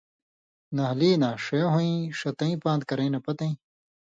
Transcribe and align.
نھالی 0.75 1.11
نا 1.21 1.29
ݜے 1.43 1.61
ہُویں 1.71 1.99
ݜتَیں 2.19 2.55
پان٘د 2.63 2.81
کرَیں 2.89 3.11
نہ 3.13 3.19
پتَیں 3.25 3.53